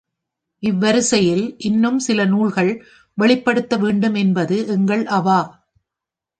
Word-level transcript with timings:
இவ்வரிசையில் 0.63 1.55
இன்னும் 1.57 1.99
சில 1.99 2.25
நூல்கள் 2.25 2.71
வெளிப்படுத்த 3.17 3.77
வேண்டும் 3.77 4.13
என்பது 4.15 4.67
எங்கள் 4.67 5.05
அவா. 5.05 5.39